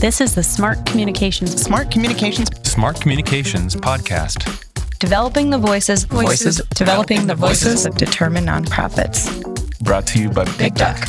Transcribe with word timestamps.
This 0.00 0.22
is 0.22 0.34
the 0.34 0.42
Smart 0.42 0.86
Communications 0.86 1.60
Smart 1.60 1.90
Communications 1.90 2.48
Smart 2.66 2.98
Communications 3.02 3.76
Podcast. 3.76 4.64
Developing 4.98 5.50
the 5.50 5.58
voices, 5.58 6.04
Voices. 6.04 6.62
developing 6.74 7.26
the 7.26 7.34
voices 7.34 7.84
of 7.84 7.98
determined 7.98 8.48
nonprofits. 8.48 9.28
Brought 9.84 10.06
to 10.06 10.18
you 10.18 10.30
by 10.30 10.46
Big 10.56 10.74
Duck. 10.74 11.06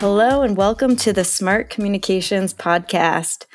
Hello 0.00 0.42
and 0.42 0.56
welcome 0.56 0.96
to 0.96 1.12
the 1.12 1.22
Smart 1.22 1.70
Communications 1.70 2.52
Podcast. 2.52 3.46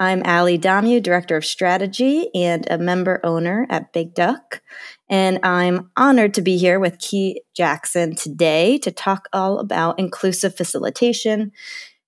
I'm 0.00 0.22
Ally 0.24 0.56
Dommu, 0.56 1.02
Director 1.02 1.36
of 1.36 1.44
Strategy 1.44 2.28
and 2.32 2.64
a 2.70 2.78
member 2.78 3.20
owner 3.24 3.66
at 3.68 3.92
Big 3.92 4.14
Duck. 4.14 4.62
And 5.10 5.40
I'm 5.42 5.90
honored 5.96 6.34
to 6.34 6.42
be 6.42 6.56
here 6.56 6.78
with 6.78 7.00
Key 7.00 7.42
Jackson 7.56 8.14
today 8.14 8.78
to 8.78 8.92
talk 8.92 9.28
all 9.32 9.58
about 9.58 9.98
inclusive 9.98 10.56
facilitation. 10.56 11.50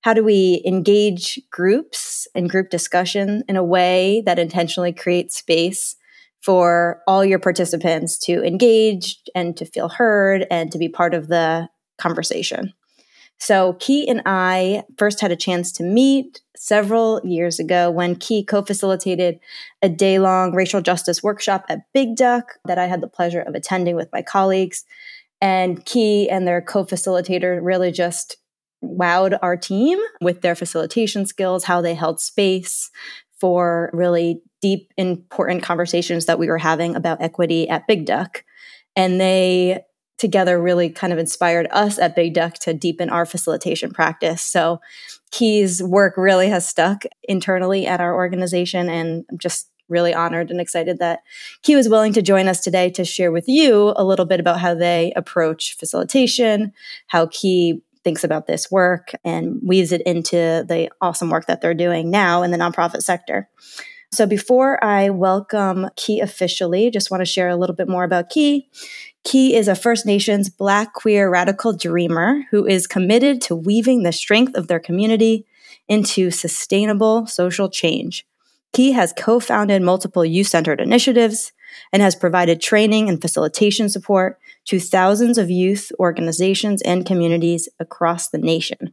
How 0.02 0.14
do 0.14 0.24
we 0.24 0.62
engage 0.64 1.38
groups 1.50 2.26
and 2.34 2.48
group 2.48 2.70
discussion 2.70 3.42
in 3.48 3.56
a 3.56 3.64
way 3.64 4.22
that 4.24 4.38
intentionally 4.38 4.92
creates 4.92 5.38
space 5.38 5.96
for 6.42 7.02
all 7.06 7.22
your 7.22 7.38
participants 7.38 8.18
to 8.18 8.42
engage 8.42 9.20
and 9.34 9.56
to 9.58 9.66
feel 9.66 9.90
heard 9.90 10.46
and 10.50 10.72
to 10.72 10.78
be 10.78 10.88
part 10.88 11.12
of 11.12 11.28
the 11.28 11.68
conversation? 11.98 12.72
So, 13.38 13.74
Key 13.74 14.06
and 14.06 14.22
I 14.26 14.84
first 14.98 15.20
had 15.20 15.32
a 15.32 15.36
chance 15.36 15.72
to 15.72 15.82
meet 15.82 16.42
several 16.56 17.20
years 17.24 17.58
ago 17.58 17.90
when 17.90 18.16
Key 18.16 18.44
co 18.44 18.62
facilitated 18.62 19.40
a 19.80 19.88
day 19.88 20.18
long 20.18 20.54
racial 20.54 20.82
justice 20.82 21.22
workshop 21.22 21.64
at 21.68 21.90
Big 21.94 22.16
Duck 22.16 22.58
that 22.66 22.78
I 22.78 22.86
had 22.86 23.00
the 23.00 23.08
pleasure 23.08 23.40
of 23.40 23.54
attending 23.54 23.96
with 23.96 24.12
my 24.12 24.20
colleagues. 24.20 24.84
And 25.40 25.84
Key 25.86 26.28
and 26.28 26.46
their 26.46 26.60
co 26.60 26.84
facilitator 26.84 27.58
really 27.62 27.92
just 27.92 28.36
wowed 28.82 29.38
our 29.42 29.56
team 29.56 29.98
with 30.20 30.40
their 30.40 30.54
facilitation 30.54 31.26
skills, 31.26 31.64
how 31.64 31.80
they 31.80 31.94
held 31.94 32.20
space 32.20 32.90
for 33.38 33.90
really 33.92 34.42
deep, 34.60 34.92
important 34.96 35.62
conversations 35.62 36.26
that 36.26 36.38
we 36.38 36.48
were 36.48 36.58
having 36.58 36.94
about 36.94 37.22
equity 37.22 37.68
at 37.68 37.86
Big 37.86 38.04
Duck. 38.04 38.44
And 38.96 39.20
they 39.20 39.82
together 40.18 40.60
really 40.60 40.90
kind 40.90 41.12
of 41.14 41.18
inspired 41.18 41.66
us 41.70 41.98
at 41.98 42.14
Big 42.14 42.34
Duck 42.34 42.54
to 42.54 42.74
deepen 42.74 43.08
our 43.08 43.24
facilitation 43.24 43.90
practice. 43.90 44.42
So 44.42 44.80
Key's 45.30 45.82
work 45.82 46.14
really 46.18 46.48
has 46.48 46.68
stuck 46.68 47.04
internally 47.22 47.86
at 47.86 48.00
our 48.02 48.14
organization, 48.14 48.90
and 48.90 49.24
I'm 49.30 49.38
just 49.38 49.68
really 49.88 50.12
honored 50.12 50.50
and 50.50 50.60
excited 50.60 50.98
that 50.98 51.20
Key 51.62 51.74
was 51.74 51.88
willing 51.88 52.12
to 52.12 52.22
join 52.22 52.48
us 52.48 52.60
today 52.60 52.90
to 52.90 53.04
share 53.04 53.32
with 53.32 53.48
you 53.48 53.94
a 53.96 54.04
little 54.04 54.26
bit 54.26 54.40
about 54.40 54.60
how 54.60 54.74
they 54.74 55.12
approach 55.16 55.76
facilitation, 55.78 56.72
how 57.06 57.26
Key 57.26 57.82
thinks 58.04 58.24
about 58.24 58.46
this 58.46 58.70
work, 58.70 59.12
and 59.24 59.60
weaves 59.62 59.92
it 59.92 60.02
into 60.02 60.64
the 60.66 60.90
awesome 61.00 61.30
work 61.30 61.46
that 61.46 61.60
they're 61.60 61.74
doing 61.74 62.10
now 62.10 62.42
in 62.42 62.50
the 62.50 62.58
nonprofit 62.58 63.02
sector. 63.02 63.48
So 64.12 64.26
before 64.26 64.82
I 64.82 65.10
welcome 65.10 65.88
Key 65.96 66.20
officially, 66.20 66.90
just 66.90 67.10
want 67.10 67.20
to 67.20 67.24
share 67.26 67.48
a 67.48 67.56
little 67.56 67.76
bit 67.76 67.88
more 67.88 68.02
about 68.02 68.28
Key. 68.28 68.68
Key 69.22 69.54
is 69.54 69.68
a 69.68 69.76
First 69.76 70.04
Nations 70.04 70.48
Black 70.48 70.94
queer 70.94 71.30
radical 71.30 71.72
dreamer 71.72 72.42
who 72.50 72.66
is 72.66 72.88
committed 72.88 73.40
to 73.42 73.54
weaving 73.54 74.02
the 74.02 74.12
strength 74.12 74.56
of 74.56 74.66
their 74.66 74.80
community 74.80 75.46
into 75.86 76.30
sustainable 76.30 77.26
social 77.26 77.68
change. 77.68 78.26
Key 78.72 78.92
has 78.92 79.12
co 79.16 79.38
founded 79.38 79.82
multiple 79.82 80.24
youth 80.24 80.48
centered 80.48 80.80
initiatives 80.80 81.52
and 81.92 82.02
has 82.02 82.16
provided 82.16 82.60
training 82.60 83.08
and 83.08 83.20
facilitation 83.20 83.88
support 83.88 84.38
to 84.66 84.78
thousands 84.80 85.38
of 85.38 85.50
youth 85.50 85.90
organizations 85.98 86.82
and 86.82 87.06
communities 87.06 87.68
across 87.78 88.28
the 88.28 88.38
nation. 88.38 88.92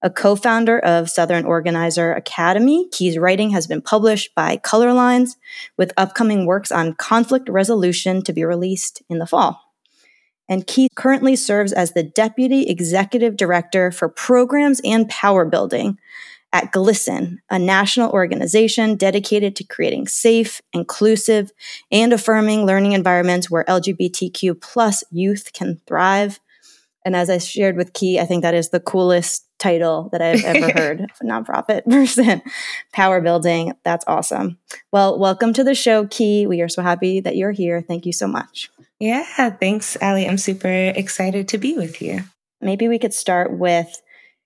A 0.00 0.10
co 0.10 0.36
founder 0.36 0.78
of 0.78 1.10
Southern 1.10 1.44
Organizer 1.44 2.12
Academy, 2.12 2.88
Key's 2.90 3.18
writing 3.18 3.50
has 3.50 3.66
been 3.66 3.82
published 3.82 4.32
by 4.34 4.56
Colorlines, 4.58 5.36
with 5.76 5.92
upcoming 5.96 6.46
works 6.46 6.70
on 6.70 6.94
conflict 6.94 7.48
resolution 7.48 8.22
to 8.22 8.32
be 8.32 8.44
released 8.44 9.02
in 9.08 9.18
the 9.18 9.26
fall. 9.26 9.60
And 10.48 10.66
Key 10.66 10.88
currently 10.94 11.34
serves 11.34 11.72
as 11.72 11.92
the 11.92 12.04
Deputy 12.04 12.68
Executive 12.68 13.36
Director 13.36 13.90
for 13.90 14.08
Programs 14.08 14.80
and 14.84 15.08
Power 15.08 15.44
Building 15.44 15.98
at 16.52 16.72
GLSEN, 16.72 17.38
a 17.50 17.58
national 17.58 18.10
organization 18.10 18.96
dedicated 18.96 19.54
to 19.56 19.64
creating 19.64 20.06
safe, 20.06 20.62
inclusive, 20.72 21.52
and 21.92 22.12
affirming 22.12 22.64
learning 22.64 22.92
environments 22.92 23.50
where 23.50 23.64
LGBTQ 23.64 24.60
plus 24.60 25.04
youth 25.10 25.52
can 25.52 25.80
thrive. 25.86 26.40
And 27.04 27.14
as 27.14 27.30
I 27.30 27.38
shared 27.38 27.76
with 27.76 27.92
Key, 27.92 28.18
I 28.18 28.24
think 28.24 28.42
that 28.42 28.54
is 28.54 28.70
the 28.70 28.80
coolest 28.80 29.46
title 29.58 30.08
that 30.12 30.22
I've 30.22 30.44
ever 30.44 30.72
heard 30.78 31.00
of 31.00 31.10
a 31.20 31.24
nonprofit 31.24 31.84
person. 31.90 32.42
Power 32.92 33.20
building. 33.20 33.74
That's 33.84 34.04
awesome. 34.06 34.58
Well, 34.92 35.18
welcome 35.18 35.52
to 35.54 35.64
the 35.64 35.74
show, 35.74 36.06
Key. 36.06 36.46
We 36.46 36.60
are 36.60 36.68
so 36.68 36.82
happy 36.82 37.20
that 37.20 37.36
you're 37.36 37.52
here. 37.52 37.82
Thank 37.82 38.06
you 38.06 38.12
so 38.12 38.26
much. 38.26 38.70
Yeah, 39.00 39.50
thanks, 39.50 39.96
Ally. 40.00 40.26
I'm 40.26 40.38
super 40.38 40.68
excited 40.68 41.48
to 41.48 41.58
be 41.58 41.76
with 41.76 42.02
you. 42.02 42.24
Maybe 42.60 42.88
we 42.88 42.98
could 42.98 43.14
start 43.14 43.56
with 43.56 44.02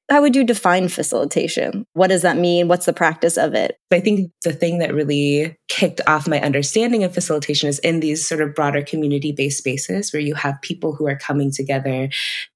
how 0.09 0.21
would 0.21 0.37
you 0.37 0.45
define 0.45 0.89
facilitation? 0.89 1.87
What 1.95 2.09
does 2.09 2.23
that 2.23 2.37
mean? 2.37 2.69
What's 2.69 2.87
the 2.87 2.93
practice 2.93 3.37
of 3.37 3.55
it? 3.55 3.79
I 3.91 4.01
think 4.01 4.31
the 4.43 4.53
thing 4.53 4.79
that 4.79 4.95
really 4.95 5.57
kicked 5.69 6.01
off 6.07 6.29
my 6.29 6.41
understanding 6.41 7.03
of 7.05 7.15
facilitation 7.15 7.69
is 7.69 7.79
in 7.79 8.01
these 8.01 8.27
sort 8.27 8.41
of 8.41 8.55
broader 8.55 8.83
community 8.83 9.33
based 9.33 9.59
spaces 9.59 10.12
where 10.12 10.21
you 10.21 10.35
have 10.35 10.61
people 10.61 10.95
who 10.95 11.07
are 11.07 11.17
coming 11.17 11.51
together 11.51 12.11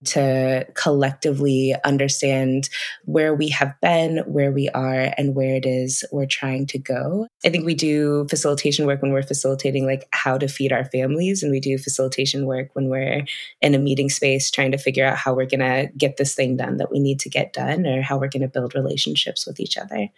to 0.04 0.66
collectively 0.74 1.74
understand 1.84 2.68
where 3.04 3.34
we 3.34 3.48
have 3.48 3.74
been, 3.80 4.18
where 4.26 4.50
we 4.50 4.68
are, 4.70 5.14
and 5.16 5.34
where 5.34 5.54
it 5.54 5.64
is 5.64 6.04
we're 6.12 6.26
trying 6.26 6.66
to 6.66 6.78
go. 6.78 7.26
I 7.44 7.48
think 7.48 7.64
we 7.64 7.74
do 7.74 8.26
facilitation 8.28 8.86
work 8.86 9.02
when 9.02 9.12
we're 9.12 9.22
facilitating 9.22 9.86
like 9.86 10.06
how 10.12 10.36
to 10.38 10.48
feed 10.48 10.72
our 10.72 10.84
families, 10.84 11.42
and 11.42 11.52
we 11.52 11.60
do 11.60 11.78
facilitation 11.78 12.46
work 12.46 12.70
when 12.74 12.88
we're 12.88 13.24
in 13.60 13.74
a 13.74 13.78
meeting 13.78 14.10
space 14.10 14.50
trying 14.50 14.72
to 14.72 14.78
figure 14.78 15.06
out 15.06 15.16
how 15.16 15.34
we're 15.34 15.46
going 15.46 15.60
to 15.60 15.88
get 15.96 16.16
this 16.16 16.34
thing 16.34 16.56
done 16.56 16.78
that 16.78 16.90
we 16.90 16.98
need 16.98 17.20
to 17.20 17.30
get 17.36 17.52
done 17.52 17.86
or 17.86 18.02
how 18.02 18.18
we're 18.18 18.28
going 18.28 18.42
to 18.42 18.48
build 18.48 18.74
relationships 18.74 19.46
with 19.46 19.60
each 19.60 19.76
other. 19.76 20.08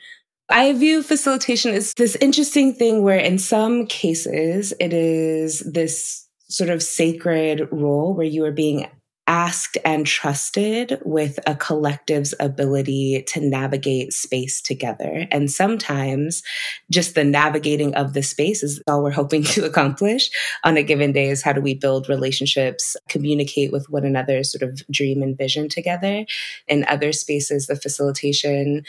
I 0.49 0.73
view 0.73 1.03
facilitation 1.03 1.75
as 1.75 1.93
this 1.97 2.17
interesting 2.17 2.73
thing 2.73 3.03
where, 3.03 3.19
in 3.19 3.39
some 3.39 3.87
cases, 3.87 4.73
it 4.81 4.93
is 4.93 5.61
this 5.61 6.27
sort 6.49 6.71
of 6.71 6.83
sacred 6.83 7.69
role 7.71 8.15
where 8.15 8.27
you 8.27 8.45
are 8.45 8.53
being 8.53 8.89
asked 9.29 9.77
and 9.85 10.07
trusted 10.07 10.99
with 11.05 11.39
a 11.47 11.55
collective's 11.55 12.35
ability 12.41 13.23
to 13.29 13.41
navigate 13.41 14.15
space 14.15 14.61
together. 14.63 15.27
And 15.31 15.51
sometimes 15.51 16.43
just 16.91 17.15
the 17.15 17.25
navigating 17.25 17.95
of 17.95 18.15
the 18.15 18.23
space 18.23 18.63
is 18.63 18.83
all 18.89 19.03
we're 19.03 19.11
hoping 19.11 19.43
to 19.55 19.67
accomplish 19.67 20.31
on 20.65 20.79
a 20.79 20.83
given 20.83 21.13
day 21.13 21.29
is 21.29 21.43
how 21.43 21.53
do 21.53 21.61
we 21.61 21.75
build 21.75 22.09
relationships, 22.09 22.97
communicate 23.09 23.71
with 23.71 23.91
one 23.91 24.05
another, 24.05 24.43
sort 24.43 24.63
of 24.63 24.83
dream 24.91 25.23
and 25.23 25.37
vision 25.37 25.69
together. 25.69 26.25
In 26.67 26.85
other 26.89 27.13
spaces, 27.13 27.67
the 27.67 27.77
facilitation 27.77 28.85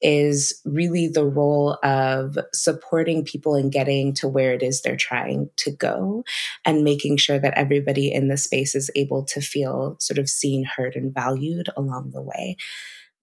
is 0.00 0.60
really 0.64 1.08
the 1.08 1.24
role 1.24 1.78
of 1.82 2.38
supporting 2.52 3.24
people 3.24 3.54
in 3.54 3.70
getting 3.70 4.14
to 4.14 4.28
where 4.28 4.52
it 4.52 4.62
is 4.62 4.80
they're 4.80 4.96
trying 4.96 5.50
to 5.56 5.70
go 5.70 6.24
and 6.64 6.84
making 6.84 7.16
sure 7.16 7.38
that 7.38 7.54
everybody 7.56 8.12
in 8.12 8.28
the 8.28 8.36
space 8.36 8.74
is 8.74 8.90
able 8.94 9.24
to 9.24 9.40
feel 9.40 9.96
sort 9.98 10.18
of 10.18 10.28
seen, 10.28 10.64
heard, 10.64 10.94
and 10.94 11.12
valued 11.12 11.68
along 11.76 12.12
the 12.12 12.22
way. 12.22 12.56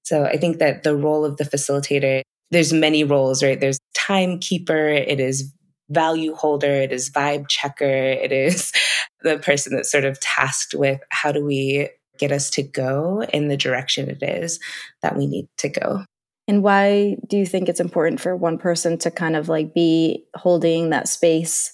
So 0.03 0.25
I 0.25 0.37
think 0.37 0.59
that 0.59 0.83
the 0.83 0.95
role 0.95 1.25
of 1.25 1.37
the 1.37 1.45
facilitator, 1.45 2.21
there's 2.51 2.73
many 2.73 3.03
roles, 3.03 3.41
right? 3.41 3.59
There's 3.59 3.79
timekeeper, 3.95 4.87
it 4.87 5.19
is 5.19 5.51
value 5.89 6.33
holder, 6.33 6.71
it 6.71 6.91
is 6.91 7.09
vibe 7.09 7.47
checker, 7.47 7.85
it 7.85 8.31
is 8.31 8.71
the 9.23 9.39
person 9.39 9.75
that's 9.75 9.91
sort 9.91 10.05
of 10.05 10.19
tasked 10.19 10.73
with 10.73 10.99
how 11.09 11.31
do 11.31 11.43
we 11.43 11.89
get 12.17 12.31
us 12.31 12.49
to 12.49 12.63
go 12.63 13.23
in 13.33 13.47
the 13.47 13.57
direction 13.57 14.09
it 14.09 14.23
is 14.23 14.59
that 15.01 15.17
we 15.17 15.27
need 15.27 15.47
to 15.57 15.69
go. 15.69 16.05
And 16.47 16.61
why 16.61 17.17
do 17.27 17.37
you 17.37 17.45
think 17.45 17.67
it's 17.67 17.79
important 17.79 18.19
for 18.19 18.35
one 18.35 18.57
person 18.57 18.97
to 18.99 19.11
kind 19.11 19.35
of 19.35 19.49
like 19.49 19.73
be 19.73 20.25
holding 20.35 20.91
that 20.91 21.07
space 21.07 21.73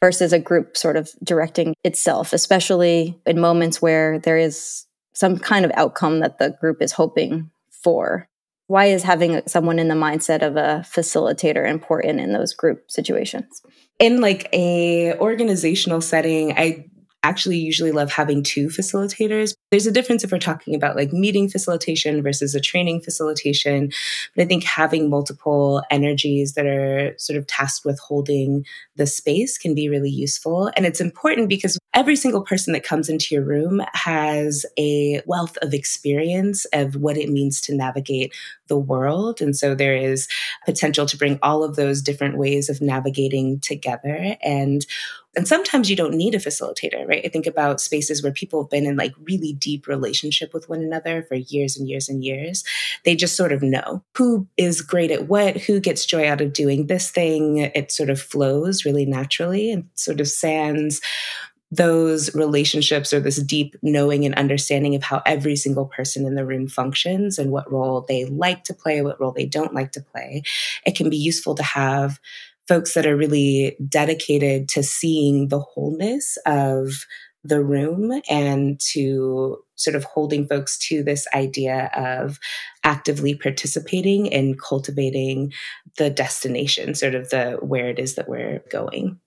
versus 0.00 0.32
a 0.32 0.38
group 0.38 0.76
sort 0.76 0.96
of 0.96 1.10
directing 1.22 1.74
itself, 1.84 2.32
especially 2.32 3.20
in 3.26 3.40
moments 3.40 3.82
where 3.82 4.18
there 4.18 4.38
is 4.38 4.86
some 5.14 5.38
kind 5.38 5.64
of 5.64 5.72
outcome 5.74 6.20
that 6.20 6.38
the 6.38 6.56
group 6.60 6.80
is 6.80 6.92
hoping 6.92 7.50
for? 7.70 8.28
Why 8.68 8.86
is 8.86 9.02
having 9.02 9.42
someone 9.46 9.78
in 9.78 9.88
the 9.88 9.94
mindset 9.94 10.42
of 10.42 10.56
a 10.56 10.84
facilitator 10.86 11.68
important 11.68 12.20
in 12.20 12.32
those 12.32 12.54
group 12.54 12.90
situations? 12.90 13.60
In 13.98 14.20
like 14.20 14.48
a 14.52 15.14
organizational 15.18 16.00
setting, 16.00 16.52
I 16.56 16.86
actually 17.22 17.58
usually 17.58 17.92
love 17.92 18.10
having 18.10 18.42
two 18.42 18.66
facilitators. 18.66 19.54
There's 19.70 19.86
a 19.86 19.92
difference 19.92 20.24
if 20.24 20.32
we're 20.32 20.38
talking 20.38 20.74
about 20.74 20.96
like 20.96 21.12
meeting 21.12 21.48
facilitation 21.48 22.22
versus 22.22 22.54
a 22.54 22.60
training 22.60 23.00
facilitation. 23.00 23.90
But 24.34 24.42
I 24.42 24.46
think 24.46 24.64
having 24.64 25.08
multiple 25.08 25.82
energies 25.90 26.54
that 26.54 26.66
are 26.66 27.14
sort 27.18 27.38
of 27.38 27.46
tasked 27.46 27.84
with 27.84 27.98
holding 28.00 28.66
the 28.96 29.06
space 29.06 29.56
can 29.56 29.74
be 29.74 29.88
really 29.88 30.10
useful. 30.10 30.70
And 30.76 30.84
it's 30.84 31.00
important 31.00 31.48
because 31.48 31.78
every 31.94 32.16
single 32.16 32.42
person 32.42 32.72
that 32.72 32.84
comes 32.84 33.08
into 33.08 33.34
your 33.34 33.44
room 33.44 33.82
has 33.92 34.66
a 34.78 35.22
wealth 35.26 35.56
of 35.62 35.74
experience 35.74 36.64
of 36.72 36.96
what 36.96 37.16
it 37.16 37.28
means 37.28 37.60
to 37.62 37.74
navigate 37.74 38.34
the 38.68 38.78
world. 38.78 39.40
And 39.40 39.56
so 39.56 39.74
there 39.74 39.94
is 39.94 40.28
potential 40.64 41.06
to 41.06 41.16
bring 41.16 41.38
all 41.42 41.62
of 41.62 41.76
those 41.76 42.02
different 42.02 42.38
ways 42.38 42.68
of 42.68 42.80
navigating 42.80 43.60
together. 43.60 44.36
And 44.42 44.86
and 45.34 45.48
sometimes 45.48 45.88
you 45.88 45.96
don't 45.96 46.14
need 46.14 46.34
a 46.34 46.38
facilitator, 46.38 47.06
right? 47.08 47.24
I 47.24 47.28
think 47.28 47.46
about 47.46 47.80
spaces 47.80 48.22
where 48.22 48.32
people 48.32 48.62
have 48.62 48.70
been 48.70 48.84
in 48.84 48.96
like 48.96 49.14
really 49.22 49.54
deep 49.54 49.86
relationship 49.86 50.52
with 50.52 50.68
one 50.68 50.82
another 50.82 51.22
for 51.22 51.36
years 51.36 51.76
and 51.76 51.88
years 51.88 52.08
and 52.08 52.22
years. 52.22 52.64
They 53.04 53.16
just 53.16 53.36
sort 53.36 53.52
of 53.52 53.62
know 53.62 54.02
who 54.16 54.46
is 54.56 54.82
great 54.82 55.10
at 55.10 55.28
what, 55.28 55.56
who 55.56 55.80
gets 55.80 56.04
joy 56.04 56.28
out 56.28 56.42
of 56.42 56.52
doing 56.52 56.86
this 56.86 57.10
thing. 57.10 57.58
It 57.58 57.90
sort 57.90 58.10
of 58.10 58.20
flows 58.20 58.84
really 58.84 59.06
naturally 59.06 59.70
and 59.70 59.88
sort 59.94 60.20
of 60.20 60.28
sands 60.28 61.00
those 61.72 62.34
relationships 62.34 63.14
or 63.14 63.20
this 63.20 63.42
deep 63.42 63.74
knowing 63.80 64.26
and 64.26 64.34
understanding 64.34 64.94
of 64.94 65.02
how 65.02 65.22
every 65.24 65.56
single 65.56 65.86
person 65.86 66.26
in 66.26 66.34
the 66.34 66.44
room 66.44 66.68
functions 66.68 67.38
and 67.38 67.50
what 67.50 67.72
role 67.72 68.04
they 68.06 68.26
like 68.26 68.62
to 68.64 68.74
play, 68.74 69.00
what 69.00 69.18
role 69.18 69.32
they 69.32 69.46
don't 69.46 69.72
like 69.72 69.90
to 69.92 70.02
play. 70.02 70.42
It 70.84 70.94
can 70.94 71.08
be 71.08 71.16
useful 71.16 71.54
to 71.54 71.62
have 71.62 72.20
folks 72.72 72.94
that 72.94 73.04
are 73.04 73.18
really 73.18 73.76
dedicated 73.86 74.66
to 74.66 74.82
seeing 74.82 75.48
the 75.48 75.60
wholeness 75.60 76.38
of 76.46 77.04
the 77.44 77.62
room 77.62 78.22
and 78.30 78.80
to 78.80 79.58
sort 79.74 79.94
of 79.94 80.04
holding 80.04 80.46
folks 80.46 80.78
to 80.78 81.02
this 81.02 81.26
idea 81.34 81.90
of 81.94 82.38
actively 82.82 83.34
participating 83.34 84.24
in 84.24 84.56
cultivating 84.56 85.52
the 85.98 86.08
destination, 86.08 86.94
sort 86.94 87.14
of 87.14 87.28
the 87.28 87.58
where 87.60 87.90
it 87.90 87.98
is 87.98 88.14
that 88.14 88.26
we're 88.26 88.62
going. 88.70 89.20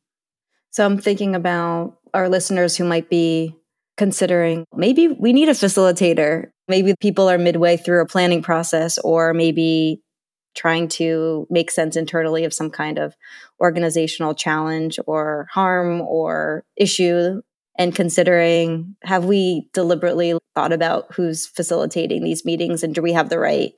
So 0.72 0.84
I'm 0.84 0.98
thinking 0.98 1.36
about 1.36 2.00
our 2.16 2.30
listeners 2.30 2.76
who 2.76 2.84
might 2.84 3.12
be 3.12 3.56
considering 3.96 4.66
maybe 4.74 5.08
we 5.08 5.34
need 5.34 5.50
a 5.50 5.52
facilitator. 5.52 6.48
Maybe 6.68 6.96
people 7.00 7.30
are 7.30 7.38
midway 7.38 7.78
through 7.78 8.02
a 8.02 8.08
planning 8.08 8.42
process, 8.42 8.98
or 8.98 9.36
maybe 9.36 10.02
trying 10.56 10.88
to 10.88 11.46
make 11.50 11.70
sense 11.70 11.96
internally 11.96 12.46
of 12.46 12.54
some 12.54 12.70
kind 12.70 12.98
of 12.98 13.16
organizational 13.62 14.34
challenge 14.34 15.00
or 15.06 15.48
harm 15.52 16.02
or 16.02 16.64
issue 16.76 17.42
and 17.78 17.94
considering 17.94 18.96
have 19.04 19.26
we 19.26 19.70
deliberately 19.74 20.38
thought 20.56 20.72
about 20.72 21.14
who's 21.14 21.46
facilitating 21.46 22.24
these 22.24 22.46
meetings 22.46 22.84
and 22.84 22.96
do 22.96 23.02
we 23.02 23.14
have 23.14 23.30
the 23.30 23.40
right 23.40 23.74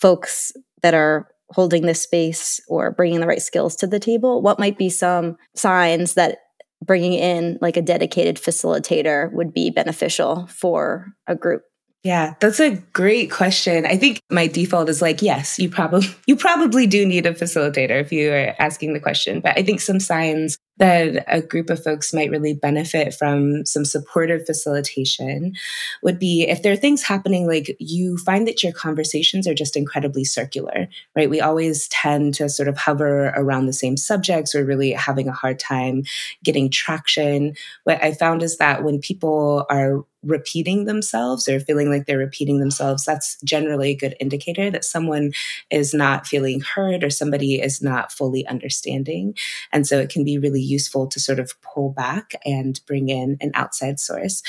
folks 0.00 0.52
that 0.82 0.94
are 0.94 1.28
holding 1.50 1.86
this 1.86 2.02
space 2.02 2.60
or 2.68 2.90
bringing 2.90 3.20
the 3.20 3.26
right 3.26 3.42
skills 3.42 3.76
to 3.76 3.86
the 3.86 4.00
table? 4.00 4.40
What 4.42 4.58
might 4.58 4.78
be 4.78 4.88
some 4.88 5.36
signs 5.54 6.14
that 6.14 6.38
bringing 6.82 7.12
in 7.12 7.58
like 7.60 7.76
a 7.76 7.82
dedicated 7.82 8.36
facilitator 8.36 9.32
would 9.32 9.52
be 9.52 9.70
beneficial 9.70 10.46
for 10.48 11.14
a 11.26 11.34
group 11.34 11.62
yeah, 12.04 12.34
that's 12.38 12.60
a 12.60 12.76
great 12.92 13.30
question. 13.30 13.86
I 13.86 13.96
think 13.96 14.20
my 14.30 14.46
default 14.46 14.90
is 14.90 15.00
like, 15.00 15.22
yes, 15.22 15.58
you 15.58 15.70
probably 15.70 16.06
you 16.26 16.36
probably 16.36 16.86
do 16.86 17.06
need 17.06 17.24
a 17.24 17.32
facilitator 17.32 17.98
if 17.98 18.12
you 18.12 18.30
are 18.30 18.54
asking 18.58 18.92
the 18.92 19.00
question. 19.00 19.40
But 19.40 19.58
I 19.58 19.62
think 19.62 19.80
some 19.80 19.98
signs 19.98 20.58
that 20.78 21.24
a 21.28 21.40
group 21.40 21.70
of 21.70 21.82
folks 21.82 22.12
might 22.12 22.30
really 22.30 22.54
benefit 22.54 23.14
from 23.14 23.64
some 23.64 23.84
supportive 23.84 24.44
facilitation 24.44 25.54
would 26.02 26.18
be 26.18 26.48
if 26.48 26.62
there 26.62 26.72
are 26.72 26.76
things 26.76 27.02
happening 27.02 27.46
like 27.46 27.76
you 27.78 28.16
find 28.18 28.48
that 28.48 28.62
your 28.62 28.72
conversations 28.72 29.46
are 29.46 29.54
just 29.54 29.76
incredibly 29.76 30.24
circular, 30.24 30.88
right? 31.14 31.30
We 31.30 31.40
always 31.40 31.86
tend 31.88 32.34
to 32.34 32.48
sort 32.48 32.68
of 32.68 32.76
hover 32.76 33.26
around 33.36 33.66
the 33.66 33.72
same 33.72 33.96
subjects 33.96 34.54
or 34.54 34.64
really 34.64 34.92
having 34.92 35.28
a 35.28 35.32
hard 35.32 35.60
time 35.60 36.02
getting 36.42 36.70
traction. 36.70 37.54
What 37.84 38.02
I 38.02 38.12
found 38.12 38.42
is 38.42 38.56
that 38.58 38.82
when 38.82 39.00
people 39.00 39.66
are 39.70 40.04
repeating 40.24 40.84
themselves 40.84 41.48
or 41.48 41.60
feeling 41.60 41.90
like 41.90 42.06
they're 42.06 42.18
repeating 42.18 42.58
themselves, 42.58 43.04
that's 43.04 43.36
generally 43.44 43.90
a 43.90 43.96
good 43.96 44.16
indicator 44.20 44.70
that 44.70 44.84
someone 44.84 45.32
is 45.70 45.94
not 45.94 46.26
feeling 46.26 46.60
heard 46.60 47.04
or 47.04 47.10
somebody 47.10 47.60
is 47.60 47.82
not 47.82 48.12
fully 48.12 48.46
understanding. 48.46 49.36
And 49.72 49.86
so 49.86 49.98
it 49.98 50.10
can 50.10 50.24
be 50.24 50.38
really 50.38 50.62
useful 50.64 51.06
to 51.08 51.20
sort 51.20 51.38
of 51.38 51.52
pull 51.62 51.90
back 51.90 52.32
and 52.44 52.80
bring 52.86 53.08
in 53.08 53.36
an 53.40 53.50
outside 53.54 54.00
source. 54.00 54.42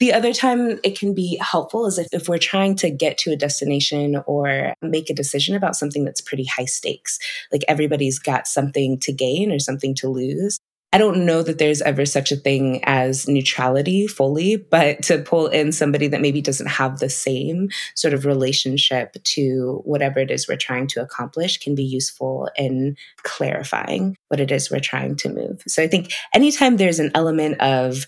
The 0.00 0.12
other 0.12 0.32
time 0.32 0.80
it 0.82 0.98
can 0.98 1.14
be 1.14 1.38
helpful 1.40 1.86
is 1.86 1.98
if, 1.98 2.08
if 2.12 2.28
we're 2.28 2.38
trying 2.38 2.76
to 2.76 2.90
get 2.90 3.16
to 3.18 3.32
a 3.32 3.36
destination 3.36 4.22
or 4.26 4.74
make 4.82 5.08
a 5.08 5.14
decision 5.14 5.54
about 5.54 5.76
something 5.76 6.04
that's 6.04 6.20
pretty 6.20 6.44
high 6.44 6.64
stakes, 6.64 7.18
like 7.52 7.62
everybody's 7.68 8.18
got 8.18 8.46
something 8.46 8.98
to 9.00 9.12
gain 9.12 9.52
or 9.52 9.58
something 9.58 9.94
to 9.96 10.08
lose. 10.08 10.58
I 10.94 10.98
don't 10.98 11.26
know 11.26 11.42
that 11.42 11.58
there's 11.58 11.82
ever 11.82 12.06
such 12.06 12.30
a 12.30 12.36
thing 12.36 12.78
as 12.84 13.26
neutrality 13.26 14.06
fully, 14.06 14.54
but 14.56 15.02
to 15.02 15.18
pull 15.18 15.48
in 15.48 15.72
somebody 15.72 16.06
that 16.06 16.20
maybe 16.20 16.40
doesn't 16.40 16.68
have 16.68 17.00
the 17.00 17.10
same 17.10 17.70
sort 17.96 18.14
of 18.14 18.24
relationship 18.24 19.16
to 19.24 19.82
whatever 19.84 20.20
it 20.20 20.30
is 20.30 20.46
we're 20.46 20.56
trying 20.56 20.86
to 20.86 21.02
accomplish 21.02 21.58
can 21.58 21.74
be 21.74 21.82
useful 21.82 22.48
in 22.56 22.96
clarifying 23.24 24.16
what 24.28 24.38
it 24.38 24.52
is 24.52 24.70
we're 24.70 24.78
trying 24.78 25.16
to 25.16 25.30
move. 25.30 25.64
So 25.66 25.82
I 25.82 25.88
think 25.88 26.12
anytime 26.32 26.76
there's 26.76 27.00
an 27.00 27.10
element 27.16 27.60
of 27.60 28.06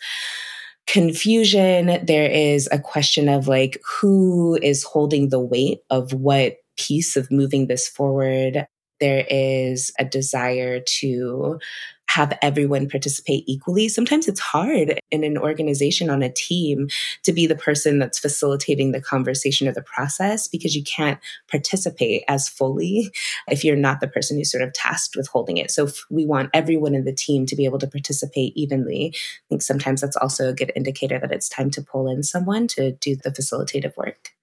confusion, 0.87 2.06
there 2.06 2.31
is 2.31 2.69
a 2.71 2.79
question 2.79 3.29
of 3.29 3.49
like 3.49 3.83
who 4.00 4.61
is 4.62 4.85
holding 4.85 5.31
the 5.31 5.41
weight 5.41 5.81
of 5.91 6.12
what 6.12 6.59
piece 6.77 7.17
of 7.17 7.33
moving 7.33 7.67
this 7.67 7.88
forward. 7.88 8.69
There 9.00 9.27
is 9.29 9.91
a 9.99 10.05
desire 10.05 10.81
to 11.00 11.59
have 12.08 12.37
everyone 12.43 12.88
participate 12.88 13.44
equally. 13.47 13.88
Sometimes 13.88 14.29
it's 14.29 14.41
hard 14.41 14.99
in 15.11 15.25
an 15.25 15.37
organization 15.37 16.08
on 16.08 16.23
a 16.23 16.32
team 16.32 16.88
to 17.25 17.32
be 17.32 17.47
the 17.47 17.55
person 17.55 17.99
that's 17.99 18.19
facilitating 18.19 18.93
the 18.93 19.00
conversation 19.00 19.69
or 19.69 19.73
the 19.73 19.82
process 19.82 20.49
because 20.49 20.75
you 20.75 20.82
can't 20.82 21.19
participate 21.50 22.23
as 22.29 22.49
fully 22.49 23.12
if 23.49 23.64
you're 23.64 23.76
not 23.76 24.00
the 24.00 24.08
person 24.08 24.37
who's 24.37 24.50
sort 24.50 24.62
of 24.62 24.73
tasked 24.73 25.17
with 25.17 25.29
holding 25.29 25.56
it. 25.56 25.70
So 25.70 25.88
we 26.11 26.25
want 26.25 26.50
everyone 26.55 26.94
in 26.94 27.05
the 27.05 27.12
team 27.12 27.47
to 27.47 27.56
be 27.56 27.64
able 27.64 27.79
to 27.79 27.87
participate 27.87 28.56
evenly. 28.56 29.12
I 29.14 29.44
think 29.49 29.62
sometimes 29.62 30.00
that's 30.00 30.17
also 30.17 30.49
a 30.49 30.55
good 30.55 30.73
indicator 30.76 31.19
that 31.19 31.32
it's 31.32 31.49
time 31.49 31.70
to 31.73 31.82
pull 31.82 32.09
in 32.09 32.23
someone 32.23 32.67
to 32.69 32.93
do 32.93 33.17
the 33.17 33.31
facilitative 33.31 33.97
work. 33.97 34.36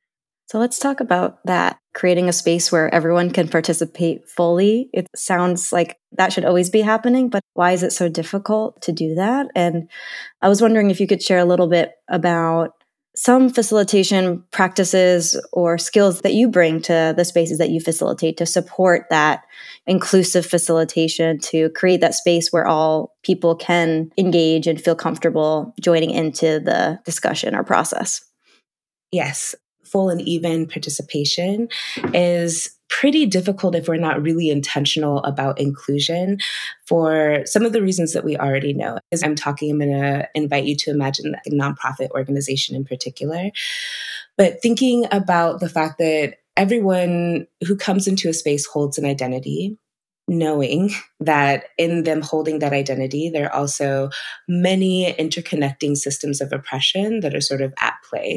So 0.53 0.59
let's 0.59 0.77
talk 0.77 0.99
about 0.99 1.43
that 1.45 1.79
creating 1.95 2.29
a 2.29 2.31
space 2.31 2.71
where 2.71 2.93
everyone 2.93 3.31
can 3.31 3.47
participate 3.47 4.29
fully. 4.29 4.87
It 4.93 5.07
sounds 5.15 5.73
like 5.73 5.97
that 6.11 6.31
should 6.31 6.45
always 6.45 6.69
be 6.69 6.81
happening, 6.81 7.29
but 7.29 7.41
why 7.55 7.71
is 7.71 7.81
it 7.81 7.91
so 7.91 8.07
difficult 8.07 8.79
to 8.83 8.91
do 8.91 9.15
that? 9.15 9.47
And 9.55 9.89
I 10.43 10.49
was 10.49 10.61
wondering 10.61 10.91
if 10.91 10.99
you 10.99 11.07
could 11.07 11.23
share 11.23 11.39
a 11.39 11.45
little 11.45 11.65
bit 11.65 11.93
about 12.07 12.73
some 13.15 13.49
facilitation 13.49 14.43
practices 14.51 15.43
or 15.53 15.79
skills 15.79 16.21
that 16.21 16.35
you 16.35 16.49
bring 16.49 16.83
to 16.83 17.15
the 17.17 17.25
spaces 17.25 17.57
that 17.57 17.71
you 17.71 17.81
facilitate 17.81 18.37
to 18.37 18.45
support 18.45 19.07
that 19.09 19.41
inclusive 19.87 20.45
facilitation 20.45 21.39
to 21.39 21.69
create 21.69 22.01
that 22.01 22.13
space 22.13 22.53
where 22.53 22.67
all 22.67 23.15
people 23.23 23.55
can 23.55 24.11
engage 24.19 24.67
and 24.67 24.79
feel 24.79 24.95
comfortable 24.95 25.73
joining 25.81 26.11
into 26.11 26.59
the 26.59 26.99
discussion 27.05 27.55
or 27.55 27.63
process. 27.63 28.23
Yes 29.11 29.55
full 29.93 30.09
and 30.09 30.21
even 30.27 30.67
participation 30.67 31.69
is 32.13 32.71
pretty 32.89 33.25
difficult 33.25 33.75
if 33.75 33.87
we're 33.87 33.97
not 33.97 34.21
really 34.21 34.49
intentional 34.49 35.19
about 35.19 35.59
inclusion 35.59 36.37
for 36.85 37.41
some 37.45 37.63
of 37.63 37.73
the 37.73 37.81
reasons 37.81 38.13
that 38.13 38.25
we 38.25 38.35
already 38.35 38.73
know. 38.73 38.97
As 39.11 39.23
I'm 39.23 39.35
talking, 39.35 39.71
I'm 39.71 39.79
going 39.79 39.91
to 39.91 40.27
invite 40.35 40.65
you 40.65 40.75
to 40.77 40.91
imagine 40.91 41.35
a 41.45 41.49
nonprofit 41.49 42.09
organization 42.11 42.75
in 42.75 42.83
particular. 42.85 43.51
But 44.37 44.61
thinking 44.61 45.05
about 45.11 45.59
the 45.59 45.69
fact 45.69 45.99
that 45.99 46.37
everyone 46.57 47.47
who 47.65 47.75
comes 47.75 48.07
into 48.07 48.29
a 48.29 48.33
space 48.33 48.65
holds 48.65 48.97
an 48.97 49.05
identity 49.05 49.77
knowing 50.27 50.91
that 51.19 51.65
in 51.77 52.03
them 52.03 52.21
holding 52.21 52.59
that 52.59 52.73
identity, 52.73 53.29
there 53.29 53.47
are 53.47 53.53
also 53.53 54.09
many 54.47 55.13
interconnecting 55.13 55.97
systems 55.97 56.39
of 56.41 56.53
oppression 56.53 57.19
that 57.19 57.35
are 57.35 57.41
sort 57.41 57.61
of 57.61 57.73
at 57.81 57.95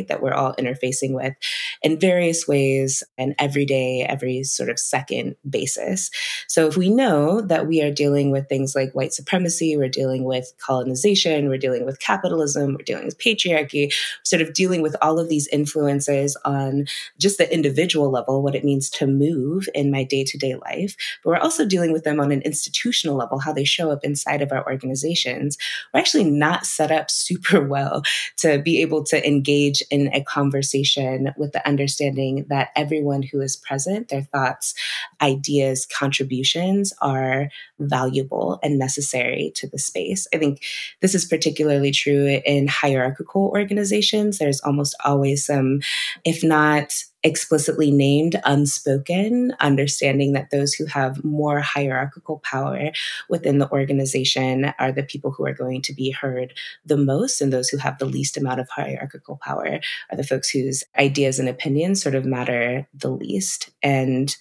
that 0.09 0.23
we're 0.23 0.33
all 0.35 0.55
interfacing 0.55 1.13
with. 1.13 1.35
In 1.83 1.99
various 1.99 2.47
ways 2.47 3.03
and 3.19 3.35
every 3.39 3.65
day, 3.65 4.03
every 4.03 4.43
sort 4.45 4.71
of 4.71 4.79
second 4.79 5.37
basis. 5.49 6.11
So 6.49 6.67
if 6.67 6.77
we 6.77 6.89
know 6.89 7.41
that 7.43 7.67
we 7.67 7.83
are 7.83 7.91
dealing 7.91 8.31
with 8.31 8.49
things 8.49 8.75
like 8.75 8.93
white 8.93 9.13
supremacy, 9.13 9.77
we're 9.77 9.89
dealing 9.89 10.25
with 10.25 10.53
colonization, 10.59 11.49
we're 11.49 11.59
dealing 11.59 11.85
with 11.85 12.01
capitalism, 12.01 12.75
we're 12.75 12.85
dealing 12.85 13.05
with 13.05 13.19
patriarchy, 13.19 13.93
sort 14.23 14.43
of 14.43 14.53
dealing 14.53 14.83
with 14.83 14.97
all 15.03 15.19
of 15.19 15.29
these 15.29 15.47
influences 15.49 16.37
on 16.45 16.87
just 17.19 17.39
the 17.39 17.53
individual 17.53 18.11
level, 18.11 18.43
what 18.43 18.55
it 18.55 18.65
means 18.65 18.91
to 18.91 19.07
move 19.07 19.69
in 19.75 19.91
my 19.91 20.05
day 20.05 20.25
to 20.25 20.39
day 20.39 20.55
life. 20.55 20.97
But 21.23 21.31
we're 21.31 21.39
also 21.39 21.65
dealing 21.65 21.93
with 21.93 22.05
them 22.05 22.21
on 22.21 22.33
an 22.33 22.43
institutional 22.43 23.17
level, 23.17 23.39
how 23.39 23.53
they 23.53 23.65
show 23.65 23.91
up 23.91 24.05
inside 24.05 24.43
of 24.43 24.53
our 24.53 24.67
organizations. 24.67 25.57
We're 25.93 26.01
actually 26.01 26.25
not 26.25 26.67
set 26.67 26.91
up 26.91 27.11
super 27.27 27.61
well 27.61 28.03
to 28.39 28.59
be 28.59 28.81
able 28.83 29.05
to 29.05 29.27
engage 29.27 29.83
in 29.91 30.09
a 30.13 30.23
conversation 30.23 31.33
with 31.37 31.53
the 31.53 31.66
understanding 31.67 32.47
that 32.49 32.71
everyone 32.77 33.23
who 33.23 33.41
is 33.41 33.57
present, 33.57 34.09
their 34.09 34.23
thoughts, 34.23 34.75
ideas, 35.21 35.87
contributions 35.87 36.93
are 37.03 37.49
valuable 37.79 38.59
and 38.63 38.79
necessary 38.79 39.53
to 39.57 39.69
the 39.69 39.79
space. 39.79 40.27
I 40.33 40.39
think 40.39 40.63
this 41.01 41.15
is 41.15 41.25
particularly 41.25 41.91
true 41.91 42.41
in 42.45 42.69
hierarchical 42.69 43.49
organizations. 43.49 44.39
There's 44.39 44.61
almost 44.61 44.95
always 45.05 45.45
some, 45.45 45.81
if 46.25 46.43
not 46.43 46.95
explicitly 47.23 47.91
named, 47.91 48.41
unspoken 48.45 49.55
understanding 49.61 50.33
that 50.33 50.51
those 50.51 50.75
who 50.75 50.87
have 50.87 51.25
more 51.25 51.61
hierarchical 51.61 52.41
power 52.45 52.91
within 53.29 53.59
the 53.59 53.71
organization 53.71 54.73
are 54.79 54.93
the 54.93 55.03
people 55.03 55.33
who 55.33 55.45
are 55.45 55.55
going 55.55 55.83
to 55.83 55.95
be 55.95 56.11
heard 56.11 56.55
the 56.85 56.97
most, 56.97 57.41
and 57.41 57.53
those 57.53 57.69
who 57.69 57.79
have 57.79 57.99
the 57.99 58.05
least 58.05 58.37
amount 58.37 58.61
of 58.61 58.69
hierarchical 58.69 59.39
power 59.43 59.81
are 60.11 60.17
the 60.17 60.25
folks 60.25 60.51
whose 60.51 60.85
ideas 60.99 61.39
and 61.39 61.49
opinions 61.49 62.03
sort 62.03 62.15
of 62.15 62.25
matter 62.25 62.87
the 62.95 63.11
least. 63.11 63.71
And 63.83 64.35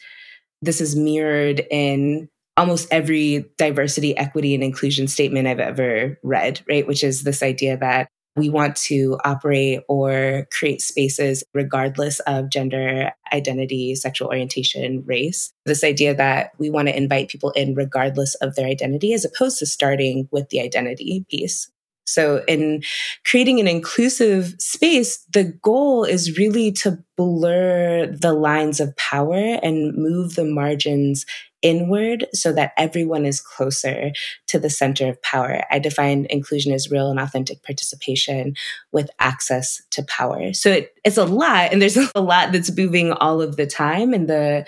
this 0.62 0.82
is 0.82 0.96
mirrored 0.96 1.65
in 1.72 2.29
almost 2.58 2.88
every 2.91 3.46
diversity, 3.58 4.15
equity, 4.17 4.55
and 4.55 4.63
inclusion 4.63 5.08
statement 5.08 5.48
I've 5.48 5.60
ever 5.60 6.17
read, 6.24 6.62
right? 6.70 6.88
Which 6.88 7.03
is 7.03 7.24
this 7.24 7.44
idea 7.44 7.77
that 7.77 8.08
we 8.35 8.49
want 8.49 8.75
to 8.75 9.17
operate 9.23 9.81
or 9.87 10.47
create 10.51 10.81
spaces 10.81 11.43
regardless 11.53 12.19
of 12.21 12.49
gender 12.49 13.11
identity, 13.31 13.95
sexual 13.95 14.27
orientation, 14.27 15.03
race. 15.05 15.53
This 15.65 15.83
idea 15.83 16.13
that 16.15 16.51
we 16.57 16.69
want 16.69 16.89
to 16.89 16.97
invite 16.97 17.29
people 17.29 17.51
in 17.51 17.75
regardless 17.75 18.35
of 18.35 18.55
their 18.55 18.67
identity, 18.67 19.13
as 19.13 19.25
opposed 19.25 19.59
to 19.59 19.65
starting 19.65 20.27
with 20.31 20.49
the 20.49 20.59
identity 20.59 21.25
piece. 21.29 21.69
So, 22.07 22.43
in 22.47 22.83
creating 23.25 23.59
an 23.59 23.67
inclusive 23.67 24.55
space, 24.59 25.25
the 25.33 25.45
goal 25.63 26.03
is 26.03 26.37
really 26.37 26.71
to 26.73 27.03
blur 27.17 28.05
the 28.05 28.33
lines 28.33 28.79
of 28.79 28.95
power 28.95 29.59
and 29.63 29.95
move 29.95 30.35
the 30.35 30.45
margins 30.45 31.25
inward 31.62 32.27
so 32.33 32.51
that 32.53 32.74
everyone 32.77 33.25
is 33.25 33.41
closer 33.41 34.12
to 34.47 34.59
the 34.59 34.69
center 34.69 35.09
of 35.09 35.21
power. 35.21 35.63
I 35.71 35.79
define 35.79 36.27
inclusion 36.29 36.74
as 36.74 36.91
real 36.91 37.09
and 37.09 37.19
authentic 37.19 37.63
participation 37.63 38.55
with 38.91 39.09
access 39.19 39.81
to 39.91 40.03
power. 40.03 40.53
So 40.53 40.71
it, 40.71 40.93
it's 41.03 41.17
a 41.17 41.25
lot, 41.25 41.71
and 41.71 41.81
there's 41.81 41.97
a 42.15 42.21
lot 42.21 42.51
that's 42.51 42.75
moving 42.75 43.12
all 43.13 43.41
of 43.41 43.57
the 43.57 43.65
time. 43.65 44.13
And 44.13 44.27
the 44.27 44.65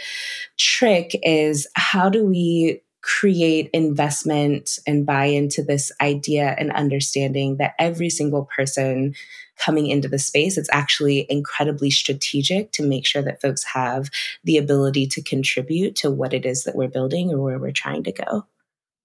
trick 0.57 1.11
is 1.23 1.67
how 1.75 2.09
do 2.09 2.25
we 2.25 2.81
create 3.01 3.69
investment 3.73 4.79
and 4.85 5.05
buy 5.05 5.25
into 5.25 5.63
this 5.63 5.93
idea 6.01 6.55
and 6.57 6.71
understanding 6.73 7.55
that 7.57 7.73
every 7.79 8.09
single 8.09 8.45
person 8.45 9.13
coming 9.57 9.87
into 9.87 10.07
the 10.07 10.19
space, 10.19 10.57
it's 10.57 10.69
actually 10.71 11.25
incredibly 11.29 11.89
strategic 11.89 12.71
to 12.73 12.83
make 12.83 13.05
sure 13.05 13.21
that 13.21 13.41
folks 13.41 13.63
have 13.63 14.09
the 14.43 14.57
ability 14.57 15.07
to 15.07 15.21
contribute 15.21 15.95
to 15.97 16.11
what 16.11 16.33
it 16.33 16.45
is 16.45 16.63
that 16.63 16.75
we're 16.75 16.87
building 16.87 17.31
or 17.31 17.41
where 17.41 17.59
we're 17.59 17.71
trying 17.71 18.03
to 18.03 18.11
go. 18.11 18.45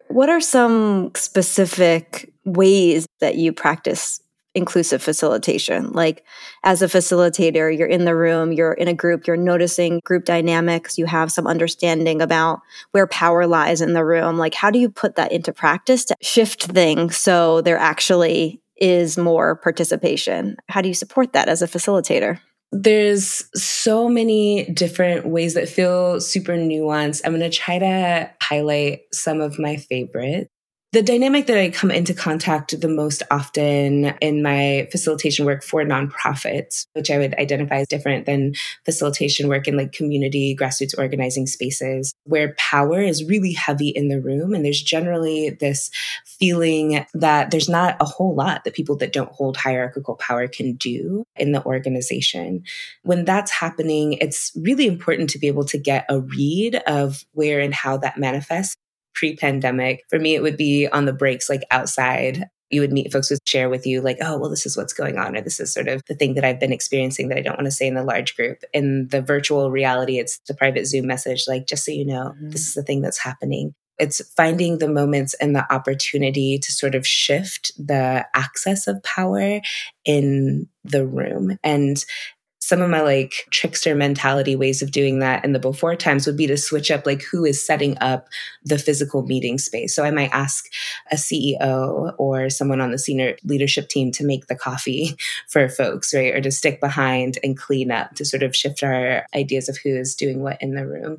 What 0.08 0.28
are 0.28 0.40
some 0.40 1.12
specific 1.14 2.32
ways 2.44 3.06
that 3.20 3.36
you 3.36 3.52
practice 3.52 4.20
inclusive 4.54 5.02
facilitation. 5.02 5.92
Like 5.92 6.24
as 6.62 6.82
a 6.82 6.86
facilitator, 6.86 7.76
you're 7.76 7.88
in 7.88 8.04
the 8.04 8.14
room, 8.14 8.52
you're 8.52 8.74
in 8.74 8.88
a 8.88 8.94
group, 8.94 9.26
you're 9.26 9.36
noticing 9.36 10.00
group 10.04 10.24
dynamics, 10.24 10.98
you 10.98 11.06
have 11.06 11.32
some 11.32 11.46
understanding 11.46 12.20
about 12.20 12.60
where 12.90 13.06
power 13.06 13.46
lies 13.46 13.80
in 13.80 13.94
the 13.94 14.04
room. 14.04 14.36
Like 14.36 14.54
how 14.54 14.70
do 14.70 14.78
you 14.78 14.90
put 14.90 15.16
that 15.16 15.32
into 15.32 15.52
practice 15.52 16.04
to 16.06 16.16
shift 16.20 16.64
things 16.64 17.16
so 17.16 17.62
they're 17.62 17.78
actually 17.78 18.60
is 18.82 19.16
more 19.16 19.54
participation? 19.54 20.56
How 20.68 20.82
do 20.82 20.88
you 20.88 20.94
support 20.94 21.32
that 21.32 21.48
as 21.48 21.62
a 21.62 21.68
facilitator? 21.68 22.40
There's 22.72 23.44
so 23.54 24.08
many 24.08 24.64
different 24.72 25.26
ways 25.26 25.54
that 25.54 25.68
feel 25.68 26.20
super 26.20 26.54
nuanced. 26.54 27.20
I'm 27.24 27.32
going 27.32 27.48
to 27.48 27.56
try 27.56 27.78
to 27.78 28.30
highlight 28.42 29.02
some 29.12 29.40
of 29.40 29.58
my 29.58 29.76
favorites. 29.76 30.48
The 30.92 31.02
dynamic 31.02 31.46
that 31.46 31.56
I 31.56 31.70
come 31.70 31.90
into 31.90 32.12
contact 32.12 32.78
the 32.78 32.88
most 32.88 33.22
often 33.30 34.12
in 34.20 34.42
my 34.42 34.88
facilitation 34.92 35.46
work 35.46 35.62
for 35.62 35.82
nonprofits, 35.84 36.84
which 36.92 37.10
I 37.10 37.16
would 37.16 37.32
identify 37.38 37.76
as 37.76 37.88
different 37.88 38.26
than 38.26 38.52
facilitation 38.84 39.48
work 39.48 39.66
in 39.66 39.78
like 39.78 39.92
community 39.92 40.54
grassroots 40.54 40.98
organizing 40.98 41.46
spaces, 41.46 42.12
where 42.24 42.54
power 42.58 43.00
is 43.00 43.24
really 43.24 43.54
heavy 43.54 43.88
in 43.88 44.08
the 44.08 44.20
room. 44.20 44.52
And 44.52 44.66
there's 44.66 44.82
generally 44.82 45.48
this 45.48 45.90
feeling 46.38 47.06
that 47.14 47.50
there's 47.50 47.68
not 47.68 47.96
a 48.00 48.04
whole 48.04 48.34
lot 48.34 48.64
that 48.64 48.74
people 48.74 48.96
that 48.96 49.12
don't 49.12 49.32
hold 49.32 49.56
hierarchical 49.56 50.16
power 50.16 50.48
can 50.48 50.74
do 50.74 51.24
in 51.36 51.52
the 51.52 51.64
organization. 51.64 52.64
When 53.02 53.24
that's 53.24 53.50
happening, 53.50 54.14
it's 54.14 54.52
really 54.56 54.86
important 54.86 55.30
to 55.30 55.38
be 55.38 55.48
able 55.48 55.64
to 55.66 55.78
get 55.78 56.06
a 56.08 56.20
read 56.20 56.76
of 56.86 57.24
where 57.32 57.60
and 57.60 57.74
how 57.74 57.96
that 57.98 58.18
manifests 58.18 58.76
pre 59.14 59.36
pandemic, 59.36 60.04
for 60.08 60.18
me, 60.18 60.34
it 60.34 60.42
would 60.42 60.56
be 60.56 60.88
on 60.88 61.04
the 61.04 61.12
breaks, 61.12 61.48
like 61.48 61.62
outside. 61.70 62.46
You 62.70 62.80
would 62.80 62.92
meet 62.92 63.12
folks 63.12 63.28
who 63.28 63.36
share 63.46 63.68
with 63.68 63.86
you, 63.86 64.00
like, 64.00 64.16
oh, 64.22 64.38
well, 64.38 64.48
this 64.48 64.64
is 64.64 64.78
what's 64.78 64.94
going 64.94 65.18
on, 65.18 65.36
or 65.36 65.42
this 65.42 65.60
is 65.60 65.72
sort 65.72 65.88
of 65.88 66.00
the 66.08 66.14
thing 66.14 66.34
that 66.34 66.44
I've 66.44 66.58
been 66.58 66.72
experiencing 66.72 67.28
that 67.28 67.36
I 67.36 67.42
don't 67.42 67.58
want 67.58 67.66
to 67.66 67.70
say 67.70 67.86
in 67.86 67.94
the 67.94 68.02
large 68.02 68.34
group. 68.34 68.62
In 68.72 69.08
the 69.08 69.20
virtual 69.20 69.70
reality, 69.70 70.18
it's 70.18 70.40
the 70.48 70.54
private 70.54 70.86
Zoom 70.86 71.06
message, 71.06 71.44
like, 71.46 71.66
just 71.66 71.84
so 71.84 71.92
you 71.92 72.06
know, 72.06 72.32
mm-hmm. 72.34 72.48
this 72.48 72.66
is 72.66 72.74
the 72.74 72.82
thing 72.82 73.02
that's 73.02 73.18
happening. 73.18 73.74
It's 74.02 74.20
finding 74.34 74.78
the 74.78 74.88
moments 74.88 75.32
and 75.34 75.54
the 75.54 75.72
opportunity 75.72 76.58
to 76.58 76.72
sort 76.72 76.94
of 76.94 77.06
shift 77.06 77.72
the 77.78 78.26
access 78.34 78.88
of 78.88 79.02
power 79.02 79.60
in 80.04 80.68
the 80.84 81.06
room. 81.06 81.56
And 81.62 82.04
some 82.62 82.80
of 82.80 82.90
my 82.90 83.00
like 83.00 83.46
trickster 83.50 83.94
mentality 83.94 84.54
ways 84.54 84.82
of 84.82 84.92
doing 84.92 85.18
that 85.18 85.44
in 85.44 85.52
the 85.52 85.58
before 85.58 85.96
times 85.96 86.26
would 86.26 86.36
be 86.36 86.46
to 86.46 86.56
switch 86.56 86.92
up 86.92 87.04
like 87.04 87.20
who 87.22 87.44
is 87.44 87.64
setting 87.64 87.98
up 88.00 88.28
the 88.64 88.78
physical 88.78 89.22
meeting 89.22 89.58
space. 89.58 89.94
So 89.94 90.04
I 90.04 90.12
might 90.12 90.32
ask 90.32 90.66
a 91.10 91.16
CEO 91.16 92.14
or 92.18 92.50
someone 92.50 92.80
on 92.80 92.92
the 92.92 92.98
senior 92.98 93.36
leadership 93.42 93.88
team 93.88 94.12
to 94.12 94.24
make 94.24 94.46
the 94.46 94.54
coffee 94.54 95.16
for 95.48 95.68
folks, 95.68 96.14
right? 96.14 96.34
Or 96.34 96.40
to 96.40 96.52
stick 96.52 96.80
behind 96.80 97.36
and 97.42 97.58
clean 97.58 97.90
up 97.90 98.14
to 98.14 98.24
sort 98.24 98.44
of 98.44 98.54
shift 98.54 98.84
our 98.84 99.26
ideas 99.34 99.68
of 99.68 99.78
who 99.78 99.96
is 99.96 100.14
doing 100.14 100.40
what 100.40 100.62
in 100.62 100.74
the 100.74 100.86
room 100.86 101.18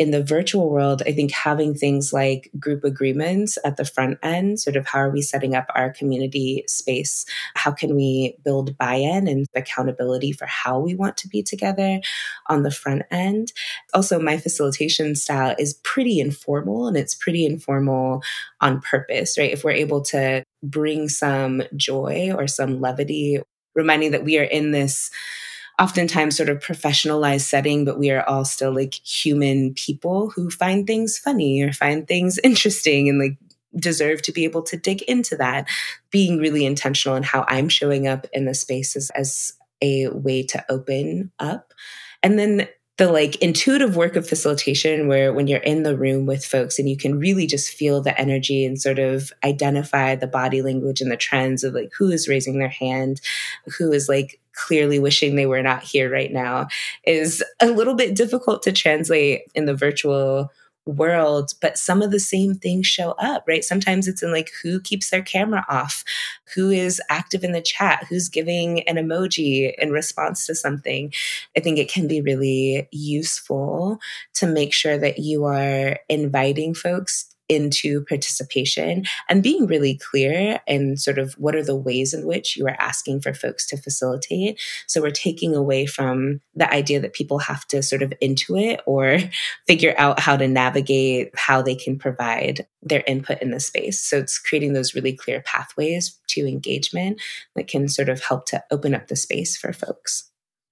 in 0.00 0.12
the 0.12 0.24
virtual 0.24 0.70
world, 0.70 1.02
I 1.06 1.12
think 1.12 1.30
having 1.30 1.74
things 1.74 2.10
like 2.10 2.50
group 2.58 2.84
agreements 2.84 3.58
at 3.66 3.76
the 3.76 3.84
front 3.84 4.18
end, 4.22 4.58
sort 4.58 4.76
of 4.76 4.86
how 4.86 5.00
are 5.00 5.10
we 5.10 5.20
setting 5.20 5.54
up 5.54 5.66
our 5.74 5.92
community 5.92 6.64
space? 6.66 7.26
How 7.54 7.70
can 7.70 7.94
we 7.94 8.34
build 8.42 8.78
buy 8.78 8.94
in 8.94 9.28
and 9.28 9.46
accountability 9.54 10.32
for 10.32 10.46
how 10.46 10.78
we 10.78 10.94
want 10.94 11.18
to 11.18 11.28
be 11.28 11.42
together 11.42 12.00
on 12.48 12.62
the 12.62 12.70
front 12.70 13.02
end? 13.10 13.52
Also, 13.92 14.18
my 14.18 14.38
facilitation 14.38 15.14
style 15.14 15.54
is 15.58 15.74
pretty 15.84 16.18
informal 16.18 16.88
and 16.88 16.96
it's 16.96 17.14
pretty 17.14 17.44
informal 17.44 18.22
on 18.62 18.80
purpose, 18.80 19.36
right? 19.36 19.52
If 19.52 19.64
we're 19.64 19.72
able 19.72 20.00
to 20.04 20.42
bring 20.62 21.10
some 21.10 21.62
joy 21.76 22.32
or 22.34 22.46
some 22.46 22.80
levity, 22.80 23.42
reminding 23.74 24.12
that 24.12 24.24
we 24.24 24.38
are 24.38 24.44
in 24.44 24.70
this 24.70 25.10
oftentimes 25.80 26.36
sort 26.36 26.50
of 26.50 26.58
professionalized 26.58 27.42
setting, 27.42 27.84
but 27.84 27.98
we 27.98 28.10
are 28.10 28.22
all 28.28 28.44
still 28.44 28.72
like 28.72 28.94
human 28.94 29.72
people 29.74 30.30
who 30.30 30.50
find 30.50 30.86
things 30.86 31.18
funny 31.18 31.62
or 31.62 31.72
find 31.72 32.06
things 32.06 32.38
interesting 32.44 33.08
and 33.08 33.18
like 33.18 33.38
deserve 33.76 34.20
to 34.20 34.32
be 34.32 34.44
able 34.44 34.62
to 34.62 34.76
dig 34.76 35.02
into 35.02 35.36
that. 35.36 35.66
Being 36.10 36.38
really 36.38 36.66
intentional 36.66 37.16
in 37.16 37.22
how 37.22 37.44
I'm 37.48 37.68
showing 37.68 38.06
up 38.06 38.26
in 38.32 38.44
the 38.44 38.54
spaces 38.54 39.10
as 39.14 39.54
a 39.82 40.08
way 40.08 40.42
to 40.42 40.64
open 40.68 41.32
up. 41.38 41.72
And 42.22 42.38
then 42.38 42.68
the 43.00 43.10
like 43.10 43.36
intuitive 43.36 43.96
work 43.96 44.14
of 44.14 44.28
facilitation 44.28 45.08
where 45.08 45.32
when 45.32 45.46
you're 45.46 45.60
in 45.60 45.84
the 45.84 45.96
room 45.96 46.26
with 46.26 46.44
folks 46.44 46.78
and 46.78 46.86
you 46.86 46.98
can 46.98 47.18
really 47.18 47.46
just 47.46 47.70
feel 47.70 48.02
the 48.02 48.20
energy 48.20 48.62
and 48.62 48.78
sort 48.78 48.98
of 48.98 49.32
identify 49.42 50.14
the 50.14 50.26
body 50.26 50.60
language 50.60 51.00
and 51.00 51.10
the 51.10 51.16
trends 51.16 51.64
of 51.64 51.72
like 51.72 51.90
who 51.96 52.10
is 52.10 52.28
raising 52.28 52.58
their 52.58 52.68
hand 52.68 53.18
who 53.78 53.90
is 53.90 54.06
like 54.06 54.38
clearly 54.52 54.98
wishing 54.98 55.34
they 55.34 55.46
were 55.46 55.62
not 55.62 55.82
here 55.82 56.12
right 56.12 56.30
now 56.30 56.68
is 57.06 57.42
a 57.58 57.68
little 57.68 57.94
bit 57.94 58.14
difficult 58.14 58.62
to 58.62 58.70
translate 58.70 59.44
in 59.54 59.64
the 59.64 59.74
virtual 59.74 60.52
world, 60.90 61.52
but 61.60 61.78
some 61.78 62.02
of 62.02 62.10
the 62.10 62.20
same 62.20 62.54
things 62.54 62.86
show 62.86 63.12
up, 63.12 63.44
right? 63.46 63.64
Sometimes 63.64 64.08
it's 64.08 64.22
in 64.22 64.32
like 64.32 64.50
who 64.62 64.80
keeps 64.80 65.10
their 65.10 65.22
camera 65.22 65.64
off, 65.68 66.04
who 66.54 66.70
is 66.70 67.00
active 67.08 67.44
in 67.44 67.52
the 67.52 67.62
chat, 67.62 68.06
who's 68.08 68.28
giving 68.28 68.82
an 68.88 68.96
emoji 68.96 69.72
in 69.78 69.90
response 69.90 70.46
to 70.46 70.54
something. 70.54 71.12
I 71.56 71.60
think 71.60 71.78
it 71.78 71.90
can 71.90 72.08
be 72.08 72.20
really 72.20 72.88
useful 72.92 73.98
to 74.34 74.46
make 74.46 74.72
sure 74.72 74.98
that 74.98 75.18
you 75.18 75.44
are 75.44 75.98
inviting 76.08 76.74
folks 76.74 77.34
into 77.50 78.04
participation 78.04 79.04
and 79.28 79.42
being 79.42 79.66
really 79.66 79.98
clear 79.98 80.60
and 80.68 81.00
sort 81.00 81.18
of 81.18 81.34
what 81.34 81.56
are 81.56 81.64
the 81.64 81.76
ways 81.76 82.14
in 82.14 82.24
which 82.24 82.56
you 82.56 82.64
are 82.66 82.76
asking 82.78 83.20
for 83.20 83.34
folks 83.34 83.66
to 83.66 83.76
facilitate. 83.76 84.60
So 84.86 85.02
we're 85.02 85.10
taking 85.10 85.56
away 85.56 85.84
from 85.84 86.40
the 86.54 86.72
idea 86.72 87.00
that 87.00 87.12
people 87.12 87.40
have 87.40 87.66
to 87.68 87.82
sort 87.82 88.02
of 88.02 88.14
intuit 88.22 88.78
or 88.86 89.18
figure 89.66 89.94
out 89.98 90.20
how 90.20 90.36
to 90.36 90.46
navigate 90.46 91.30
how 91.34 91.60
they 91.60 91.74
can 91.74 91.98
provide 91.98 92.66
their 92.82 93.02
input 93.06 93.42
in 93.42 93.50
the 93.50 93.60
space. 93.60 94.00
So 94.00 94.18
it's 94.18 94.38
creating 94.38 94.72
those 94.72 94.94
really 94.94 95.12
clear 95.12 95.42
pathways 95.42 96.18
to 96.28 96.46
engagement 96.46 97.20
that 97.56 97.66
can 97.66 97.88
sort 97.88 98.08
of 98.08 98.22
help 98.22 98.46
to 98.46 98.62
open 98.70 98.94
up 98.94 99.08
the 99.08 99.16
space 99.16 99.56
for 99.56 99.72
folks. 99.72 100.30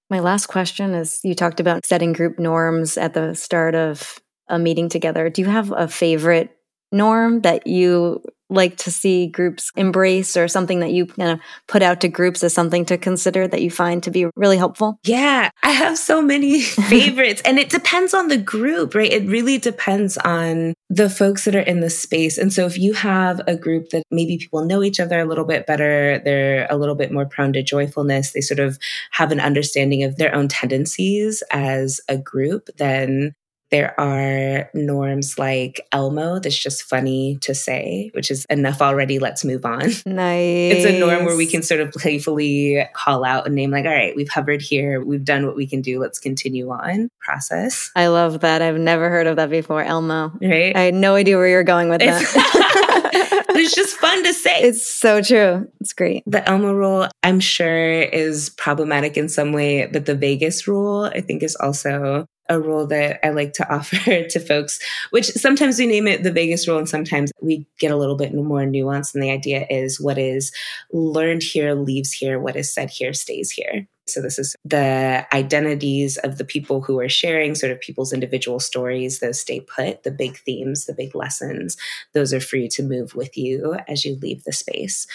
My 0.09 0.19
last 0.19 0.47
question 0.47 0.95
is 0.95 1.19
you 1.23 1.35
talked 1.35 1.59
about 1.59 1.85
setting 1.85 2.13
group 2.13 2.39
norms 2.39 2.97
at 2.97 3.13
the 3.13 3.35
start 3.35 3.75
of 3.75 4.19
a 4.47 4.57
meeting 4.57 4.89
together. 4.89 5.29
Do 5.29 5.41
you 5.41 5.47
have 5.47 5.71
a 5.71 5.87
favorite 5.87 6.55
norm 6.91 7.41
that 7.41 7.67
you 7.67 8.21
like 8.49 8.77
to 8.77 8.91
see 8.91 9.27
groups 9.27 9.71
embrace 9.75 10.35
or 10.35 10.47
something 10.47 10.79
that 10.79 10.91
you 10.91 11.05
kind 11.05 11.31
of 11.31 11.39
put 11.67 11.83
out 11.83 12.01
to 12.01 12.07
groups 12.07 12.43
as 12.43 12.53
something 12.53 12.83
to 12.85 12.97
consider 12.97 13.47
that 13.47 13.61
you 13.61 13.69
find 13.69 14.01
to 14.03 14.11
be 14.11 14.25
really 14.35 14.57
helpful? 14.57 14.99
Yeah, 15.03 15.51
I 15.61 15.71
have 15.71 15.97
so 15.97 16.21
many 16.21 16.61
favorites 16.61 17.41
and 17.45 17.59
it 17.59 17.69
depends 17.69 18.13
on 18.13 18.27
the 18.27 18.37
group, 18.37 18.95
right? 18.95 19.11
It 19.11 19.27
really 19.27 19.59
depends 19.59 20.17
on 20.17 20.73
the 20.89 21.09
folks 21.09 21.45
that 21.45 21.55
are 21.55 21.59
in 21.59 21.81
the 21.81 21.89
space. 21.89 22.37
And 22.37 22.51
so 22.51 22.65
if 22.65 22.77
you 22.77 22.93
have 22.93 23.39
a 23.45 23.55
group 23.55 23.89
that 23.89 24.03
maybe 24.09 24.37
people 24.37 24.65
know 24.65 24.81
each 24.83 24.99
other 24.99 25.19
a 25.19 25.25
little 25.25 25.45
bit 25.45 25.67
better, 25.67 26.19
they're 26.19 26.65
a 26.69 26.77
little 26.77 26.95
bit 26.95 27.11
more 27.11 27.27
prone 27.27 27.53
to 27.53 27.61
joyfulness, 27.61 28.31
they 28.31 28.41
sort 28.41 28.59
of 28.59 28.79
have 29.11 29.31
an 29.31 29.39
understanding 29.39 30.03
of 30.03 30.15
their 30.15 30.33
own 30.33 30.47
tendencies 30.47 31.43
as 31.51 32.01
a 32.09 32.17
group, 32.17 32.69
then 32.77 33.35
there 33.71 33.99
are 33.99 34.69
norms 34.73 35.37
like 35.37 35.81
Elmo 35.91 36.39
that's 36.39 36.57
just 36.57 36.83
funny 36.83 37.37
to 37.41 37.53
say, 37.53 38.09
which 38.13 38.31
is 38.31 38.45
enough 38.49 38.81
already. 38.81 39.19
Let's 39.19 39.45
move 39.45 39.65
on. 39.65 39.89
Nice. 40.05 40.59
It's 40.79 40.85
a 40.85 40.99
norm 40.99 41.25
where 41.25 41.35
we 41.35 41.47
can 41.47 41.61
sort 41.63 41.81
of 41.81 41.91
playfully 41.91 42.87
call 42.93 43.25
out 43.25 43.47
a 43.47 43.49
name, 43.49 43.71
like, 43.71 43.85
all 43.85 43.91
right, 43.91 44.15
we've 44.15 44.29
hovered 44.29 44.61
here. 44.61 45.03
We've 45.03 45.23
done 45.23 45.45
what 45.45 45.55
we 45.55 45.67
can 45.67 45.81
do. 45.81 45.99
Let's 45.99 46.19
continue 46.19 46.69
on 46.69 47.09
process. 47.19 47.91
I 47.95 48.07
love 48.07 48.41
that. 48.41 48.61
I've 48.61 48.77
never 48.77 49.09
heard 49.09 49.27
of 49.27 49.35
that 49.37 49.49
before. 49.49 49.83
Elmo. 49.83 50.31
Right. 50.41 50.75
I 50.75 50.81
had 50.81 50.93
no 50.93 51.15
idea 51.15 51.37
where 51.37 51.47
you're 51.47 51.63
going 51.63 51.89
with 51.89 51.99
that. 51.99 52.21
it's 53.49 53.75
just 53.75 53.97
fun 53.97 54.23
to 54.23 54.33
say. 54.33 54.61
It's 54.61 54.87
so 54.87 55.21
true. 55.21 55.69
It's 55.81 55.93
great. 55.93 56.23
The 56.25 56.47
Elmo 56.47 56.73
rule, 56.73 57.07
I'm 57.23 57.39
sure, 57.39 58.01
is 58.01 58.49
problematic 58.51 59.17
in 59.17 59.29
some 59.29 59.51
way, 59.51 59.87
but 59.87 60.05
the 60.05 60.15
Vegas 60.15 60.67
rule, 60.67 61.05
I 61.13 61.21
think, 61.21 61.43
is 61.43 61.55
also 61.55 62.25
a 62.49 62.59
role 62.59 62.87
that 62.87 63.25
I 63.25 63.29
like 63.29 63.53
to 63.53 63.73
offer 63.73 64.23
to 64.23 64.39
folks, 64.39 64.79
which 65.11 65.27
sometimes 65.27 65.79
we 65.79 65.87
name 65.87 66.07
it 66.07 66.23
the 66.23 66.31
Vegas 66.31 66.67
role, 66.67 66.79
and 66.79 66.89
sometimes 66.89 67.31
we 67.41 67.67
get 67.79 67.91
a 67.91 67.97
little 67.97 68.17
bit 68.17 68.33
more 68.33 68.61
nuanced. 68.61 69.13
And 69.13 69.23
the 69.23 69.31
idea 69.31 69.65
is 69.69 70.01
what 70.01 70.17
is 70.17 70.51
learned 70.91 71.43
here 71.43 71.75
leaves 71.75 72.11
here, 72.11 72.39
what 72.39 72.55
is 72.55 72.73
said 72.73 72.89
here 72.89 73.13
stays 73.13 73.51
here. 73.51 73.87
So, 74.07 74.21
this 74.21 74.39
is 74.39 74.55
the 74.65 75.27
identities 75.33 76.17
of 76.17 76.37
the 76.37 76.45
people 76.45 76.81
who 76.81 76.99
are 76.99 77.09
sharing, 77.09 77.53
sort 77.53 77.71
of 77.71 77.79
people's 77.79 78.11
individual 78.11 78.59
stories, 78.59 79.19
those 79.19 79.39
stay 79.39 79.59
put, 79.59 80.03
the 80.03 80.11
big 80.11 80.37
themes, 80.37 80.85
the 80.85 80.93
big 80.93 81.13
lessons, 81.13 81.77
those 82.13 82.33
are 82.33 82.39
free 82.39 82.67
to 82.69 82.83
move 82.83 83.13
with 83.13 83.37
you 83.37 83.77
as 83.87 84.05
you 84.05 84.15
leave 84.15 84.43
the 84.43 84.51
space. 84.51 85.05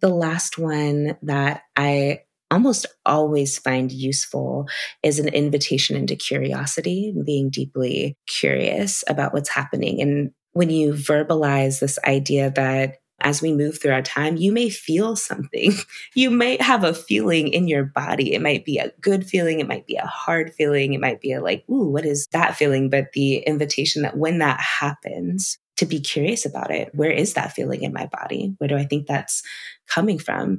The 0.00 0.08
last 0.08 0.56
one 0.56 1.18
that 1.22 1.64
I 1.76 2.22
almost 2.50 2.86
always 3.06 3.58
find 3.58 3.92
useful 3.92 4.68
is 5.02 5.18
an 5.18 5.28
invitation 5.28 5.96
into 5.96 6.16
curiosity 6.16 7.12
and 7.14 7.24
being 7.24 7.50
deeply 7.50 8.16
curious 8.26 9.04
about 9.08 9.32
what's 9.32 9.48
happening. 9.48 10.00
And 10.00 10.30
when 10.52 10.70
you 10.70 10.92
verbalize 10.92 11.80
this 11.80 11.98
idea 12.06 12.50
that 12.56 12.96
as 13.22 13.42
we 13.42 13.52
move 13.52 13.80
through 13.80 13.92
our 13.92 14.02
time, 14.02 14.36
you 14.36 14.50
may 14.52 14.70
feel 14.70 15.16
something. 15.16 15.72
You 16.14 16.30
might 16.30 16.60
have 16.60 16.82
a 16.82 16.92
feeling 16.92 17.48
in 17.48 17.68
your 17.68 17.84
body. 17.84 18.34
It 18.34 18.42
might 18.42 18.64
be 18.64 18.78
a 18.78 18.92
good 19.00 19.26
feeling. 19.26 19.60
It 19.60 19.68
might 19.68 19.86
be 19.86 19.94
a 19.94 20.06
hard 20.06 20.52
feeling. 20.54 20.92
It 20.92 21.00
might 21.00 21.20
be 21.20 21.32
a 21.32 21.40
like, 21.40 21.64
ooh, 21.70 21.88
what 21.88 22.04
is 22.04 22.26
that 22.32 22.56
feeling? 22.56 22.90
But 22.90 23.12
the 23.12 23.36
invitation 23.38 24.02
that 24.02 24.16
when 24.16 24.38
that 24.38 24.60
happens, 24.60 25.56
to 25.80 25.86
be 25.86 25.98
curious 25.98 26.44
about 26.44 26.70
it. 26.70 26.90
Where 26.94 27.10
is 27.10 27.32
that 27.32 27.54
feeling 27.54 27.82
in 27.82 27.94
my 27.94 28.04
body? 28.04 28.54
Where 28.58 28.68
do 28.68 28.76
I 28.76 28.84
think 28.84 29.06
that's 29.06 29.42
coming 29.88 30.18
from? 30.18 30.58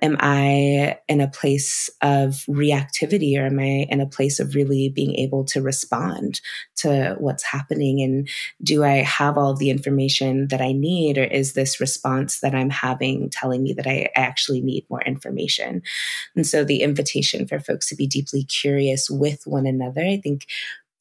Am 0.00 0.16
I 0.18 0.98
in 1.08 1.20
a 1.20 1.28
place 1.28 1.90
of 2.00 2.42
reactivity 2.48 3.38
or 3.38 3.44
am 3.44 3.60
I 3.60 3.86
in 3.90 4.00
a 4.00 4.08
place 4.08 4.40
of 4.40 4.54
really 4.54 4.88
being 4.88 5.14
able 5.16 5.44
to 5.44 5.60
respond 5.60 6.40
to 6.76 7.16
what's 7.18 7.44
happening? 7.44 8.00
And 8.00 8.26
do 8.62 8.82
I 8.82 9.02
have 9.02 9.36
all 9.36 9.54
the 9.54 9.68
information 9.68 10.48
that 10.48 10.62
I 10.62 10.72
need? 10.72 11.18
Or 11.18 11.24
is 11.24 11.52
this 11.52 11.78
response 11.78 12.40
that 12.40 12.54
I'm 12.54 12.70
having 12.70 13.28
telling 13.28 13.62
me 13.62 13.74
that 13.74 13.86
I 13.86 14.08
actually 14.16 14.62
need 14.62 14.86
more 14.88 15.02
information? 15.02 15.82
And 16.34 16.46
so 16.46 16.64
the 16.64 16.80
invitation 16.80 17.46
for 17.46 17.60
folks 17.60 17.90
to 17.90 17.94
be 17.94 18.06
deeply 18.06 18.44
curious 18.44 19.10
with 19.10 19.42
one 19.44 19.66
another, 19.66 20.00
I 20.00 20.16
think 20.16 20.46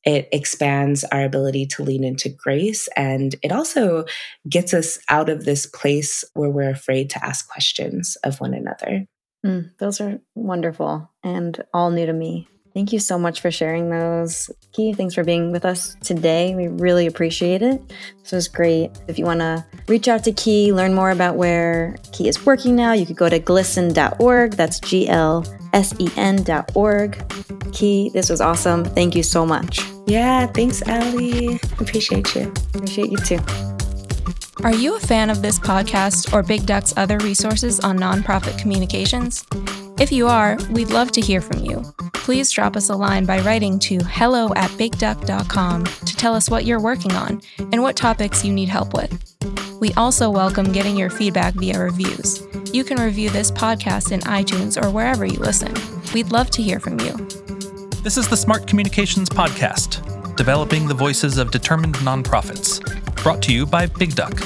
it 0.03 0.27
expands 0.31 1.03
our 1.05 1.24
ability 1.24 1.65
to 1.67 1.84
lean 1.84 2.04
into 2.04 2.30
grace. 2.30 2.88
And 2.95 3.36
it 3.43 3.52
also 3.52 4.06
gets 4.49 4.73
us 4.73 4.99
out 5.10 5.30
of 5.30 5.45
this 5.45 5.65
place 5.65 6.23
where 6.34 6.49
we're 6.49 6.69
afraid 6.69 7.10
to 7.12 7.23
ask 7.23 7.47
questions 7.49 8.17
of 8.23 8.39
one 8.39 8.54
another. 8.54 9.06
Mm, 9.45 9.71
those 9.80 10.02
are 10.02 10.19
wonderful 10.36 11.10
and 11.23 11.63
all 11.73 11.91
new 11.91 12.06
to 12.06 12.13
me. 12.13 12.47
Thank 12.73 12.93
you 12.93 12.99
so 12.99 13.19
much 13.19 13.41
for 13.41 13.52
sharing 13.52 13.89
those. 13.89 14.49
Key, 14.71 14.93
thanks 14.93 15.13
for 15.13 15.25
being 15.25 15.52
with 15.52 15.65
us 15.65 15.95
today. 16.02 16.56
We 16.56 16.69
really 16.69 17.06
appreciate 17.06 17.62
it. 17.62 17.82
This 18.21 18.32
was 18.32 18.47
great. 18.47 18.91
If 19.10 19.19
you 19.19 19.25
want 19.25 19.41
to 19.41 19.65
reach 19.88 20.08
out 20.08 20.23
to 20.23 20.32
Key, 20.32 20.71
learn 20.71 20.93
more 20.93 21.12
about 21.12 21.36
where 21.36 21.97
Key 22.13 22.30
is 22.30 22.45
working 22.45 22.75
now, 22.75 22.93
you 22.93 23.06
could 23.06 23.17
go 23.17 23.28
to 23.28 23.39
glsen.org. 23.39 24.52
That's 24.54 24.80
G 24.80 25.10
L 25.10 25.45
S 25.73 25.93
E 25.99 26.10
N.org. 26.15 27.73
Key, 27.73 28.10
this 28.13 28.30
was 28.30 28.39
awesome. 28.39 28.86
Thank 28.86 29.15
you 29.15 29.23
so 29.23 29.45
much. 29.45 29.82
Yeah, 30.07 30.47
thanks, 30.47 30.81
Ally. 30.83 31.59
Appreciate 31.79 32.35
you. 32.35 32.51
Appreciate 32.73 33.11
you 33.11 33.17
too. 33.17 33.39
Are 34.63 34.73
you 34.73 34.95
a 34.95 34.99
fan 34.99 35.29
of 35.29 35.41
this 35.41 35.57
podcast 35.57 36.33
or 36.33 36.43
Big 36.43 36.65
Duck's 36.65 36.93
other 36.95 37.17
resources 37.19 37.79
on 37.79 37.97
nonprofit 37.97 38.59
communications? 38.59 39.45
If 39.99 40.11
you 40.11 40.27
are, 40.27 40.57
we'd 40.71 40.89
love 40.89 41.11
to 41.13 41.21
hear 41.21 41.41
from 41.41 41.65
you. 41.65 41.83
Please 42.13 42.51
drop 42.51 42.75
us 42.75 42.89
a 42.89 42.95
line 42.95 43.25
by 43.25 43.39
writing 43.41 43.79
to 43.79 43.99
hello 44.03 44.53
at 44.55 44.69
bigduck.com 44.71 45.83
to 45.85 46.15
tell 46.15 46.35
us 46.35 46.49
what 46.49 46.65
you're 46.65 46.79
working 46.79 47.13
on 47.13 47.41
and 47.57 47.81
what 47.81 47.95
topics 47.95 48.45
you 48.45 48.53
need 48.53 48.69
help 48.69 48.93
with. 48.93 49.35
We 49.79 49.93
also 49.93 50.29
welcome 50.29 50.71
getting 50.71 50.95
your 50.95 51.09
feedback 51.09 51.55
via 51.55 51.79
reviews. 51.79 52.43
You 52.71 52.83
can 52.83 53.01
review 53.01 53.31
this 53.31 53.49
podcast 53.49 54.11
in 54.11 54.19
iTunes 54.21 54.81
or 54.81 54.91
wherever 54.91 55.25
you 55.25 55.39
listen. 55.39 55.73
We'd 56.13 56.31
love 56.31 56.51
to 56.51 56.61
hear 56.61 56.79
from 56.79 56.99
you. 56.99 57.40
This 58.03 58.17
is 58.17 58.27
the 58.27 58.35
Smart 58.35 58.65
Communications 58.65 59.29
Podcast, 59.29 60.35
developing 60.35 60.87
the 60.87 60.93
voices 60.95 61.37
of 61.37 61.51
determined 61.51 61.93
nonprofits. 61.97 62.81
Brought 63.21 63.43
to 63.43 63.53
you 63.53 63.63
by 63.67 63.85
Big 63.85 64.15
Duck. 64.15 64.41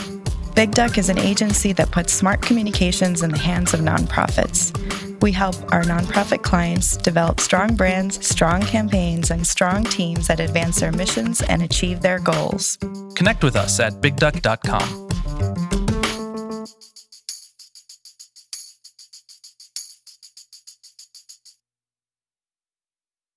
Big 0.55 0.71
Duck 0.71 0.97
is 0.97 1.07
an 1.07 1.17
agency 1.17 1.71
that 1.71 1.89
puts 1.89 2.11
smart 2.11 2.41
communications 2.41 3.23
in 3.23 3.31
the 3.31 3.37
hands 3.37 3.73
of 3.73 3.79
nonprofits. 3.79 4.73
We 5.21 5.31
help 5.31 5.55
our 5.71 5.83
nonprofit 5.83 6.43
clients 6.43 6.97
develop 6.97 7.39
strong 7.39 7.75
brands, 7.75 8.27
strong 8.27 8.61
campaigns, 8.61 9.31
and 9.31 9.47
strong 9.47 9.85
teams 9.85 10.27
that 10.27 10.41
advance 10.41 10.81
their 10.81 10.91
missions 10.91 11.41
and 11.41 11.63
achieve 11.63 12.01
their 12.01 12.19
goals. 12.19 12.77
Connect 13.15 13.41
with 13.41 13.55
us 13.55 13.79
at 13.79 13.93
bigduck.com. 14.01 15.04